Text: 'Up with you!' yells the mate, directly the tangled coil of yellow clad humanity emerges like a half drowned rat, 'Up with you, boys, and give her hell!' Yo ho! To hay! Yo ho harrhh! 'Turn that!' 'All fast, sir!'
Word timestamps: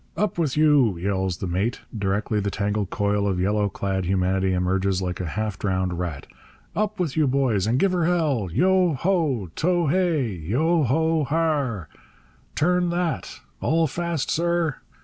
'Up 0.17 0.39
with 0.39 0.57
you!' 0.57 0.97
yells 0.97 1.37
the 1.37 1.45
mate, 1.45 1.81
directly 1.95 2.39
the 2.39 2.49
tangled 2.49 2.89
coil 2.89 3.27
of 3.27 3.39
yellow 3.39 3.69
clad 3.69 4.05
humanity 4.05 4.51
emerges 4.51 4.99
like 4.99 5.19
a 5.19 5.27
half 5.27 5.59
drowned 5.59 5.99
rat, 5.99 6.25
'Up 6.75 6.99
with 6.99 7.15
you, 7.15 7.27
boys, 7.27 7.67
and 7.67 7.77
give 7.77 7.91
her 7.91 8.05
hell!' 8.05 8.49
Yo 8.51 8.93
ho! 8.95 9.51
To 9.57 9.87
hay! 9.89 10.29
Yo 10.33 10.81
ho 10.85 11.25
harrhh! 11.25 11.85
'Turn 12.55 12.89
that!' 12.89 13.41
'All 13.59 13.85
fast, 13.85 14.31
sir!' 14.31 14.77